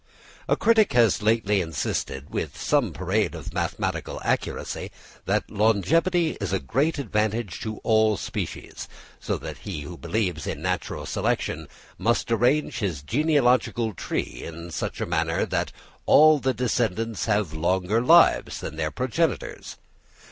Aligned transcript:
A 0.47 0.55
critic 0.55 0.93
has 0.93 1.21
lately 1.21 1.61
insisted, 1.61 2.31
with 2.31 2.59
some 2.59 2.91
parade 2.91 3.35
of 3.35 3.53
mathematical 3.53 4.19
accuracy, 4.23 4.89
that 5.27 5.51
longevity 5.51 6.35
is 6.41 6.51
a 6.51 6.59
great 6.59 6.97
advantage 6.97 7.59
to 7.59 7.77
all 7.83 8.17
species, 8.17 8.87
so 9.19 9.37
that 9.37 9.59
he 9.59 9.81
who 9.81 9.97
believes 9.99 10.47
in 10.47 10.59
natural 10.59 11.05
selection 11.05 11.67
"must 11.99 12.31
arrange 12.31 12.79
his 12.79 13.03
genealogical 13.03 13.93
tree" 13.93 14.41
in 14.43 14.71
such 14.71 15.01
a 15.01 15.05
manner 15.05 15.45
that 15.45 15.71
all 16.07 16.39
the 16.39 16.55
descendants 16.55 17.25
have 17.25 17.53
longer 17.53 18.01
lives 18.01 18.59
than 18.59 18.77
their 18.77 18.89
progenitors! 18.89 19.77